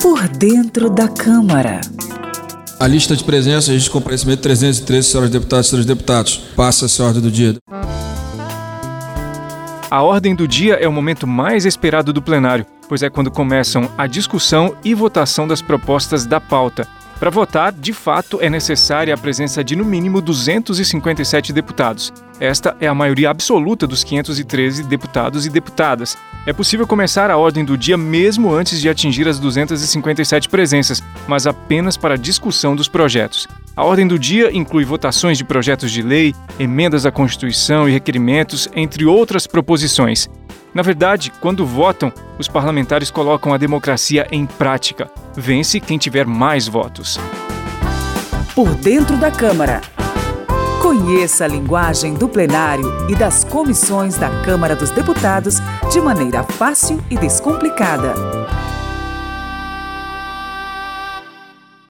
[0.00, 1.80] Por dentro da Câmara.
[2.78, 6.36] A lista de presenças de comparecimento 313, senhoras deputadas e senhores deputados.
[6.56, 7.56] Passa-se a ordem do dia.
[9.90, 13.90] A ordem do dia é o momento mais esperado do plenário, pois é quando começam
[13.96, 16.88] a discussão e votação das propostas da pauta.
[17.22, 22.12] Para votar, de fato, é necessária a presença de no mínimo 257 deputados.
[22.40, 26.18] Esta é a maioria absoluta dos 513 deputados e deputadas.
[26.44, 31.46] É possível começar a ordem do dia mesmo antes de atingir as 257 presenças, mas
[31.46, 33.46] apenas para discussão dos projetos.
[33.76, 38.68] A ordem do dia inclui votações de projetos de lei, emendas à Constituição e requerimentos,
[38.74, 40.28] entre outras proposições.
[40.74, 45.10] Na verdade, quando votam, os parlamentares colocam a democracia em prática.
[45.34, 47.18] Vence quem tiver mais votos.
[48.54, 49.80] Por dentro da Câmara.
[50.80, 55.58] Conheça a linguagem do plenário e das comissões da Câmara dos Deputados
[55.92, 58.14] de maneira fácil e descomplicada.